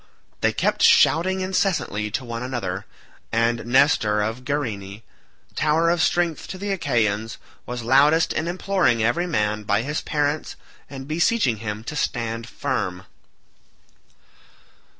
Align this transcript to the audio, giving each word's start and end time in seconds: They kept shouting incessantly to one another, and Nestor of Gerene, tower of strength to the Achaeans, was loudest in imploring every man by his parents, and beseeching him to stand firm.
They 0.39 0.51
kept 0.51 0.81
shouting 0.81 1.41
incessantly 1.41 2.09
to 2.09 2.25
one 2.25 2.41
another, 2.41 2.87
and 3.31 3.63
Nestor 3.67 4.23
of 4.23 4.43
Gerene, 4.43 5.03
tower 5.55 5.91
of 5.91 6.01
strength 6.01 6.47
to 6.47 6.57
the 6.57 6.71
Achaeans, 6.71 7.37
was 7.67 7.83
loudest 7.83 8.33
in 8.33 8.47
imploring 8.47 9.03
every 9.03 9.27
man 9.27 9.61
by 9.61 9.83
his 9.83 10.01
parents, 10.01 10.55
and 10.89 11.07
beseeching 11.07 11.57
him 11.57 11.83
to 11.83 11.95
stand 11.95 12.49
firm. 12.49 13.03